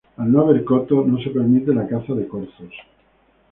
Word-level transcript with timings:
Al 0.17 0.31
no 0.31 0.41
haber 0.41 0.63
coto, 0.65 1.05
no 1.05 1.19
se 1.21 1.29
permite 1.29 1.75
la 1.75 1.87
caza 1.87 2.13
de 2.15 2.27
corzos. 2.27 2.73